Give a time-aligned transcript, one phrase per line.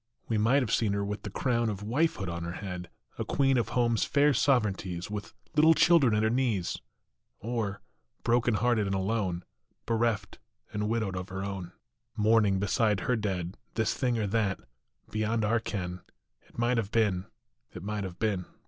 [0.27, 3.55] We might have seen her with the crown Of wifehood on her head, A queen
[3.59, 6.79] of home s fair sovereignties, With little children at her knees;
[7.37, 7.81] Or,
[8.23, 9.43] broken hearted and alone,
[9.85, 10.39] Bereft
[10.73, 11.73] and widowed of her own,
[12.17, 14.59] Mourning beside her dead, This thing or that,
[15.11, 16.01] beyond our ken,
[16.47, 17.27] It might have been,
[17.71, 18.47] it might have been.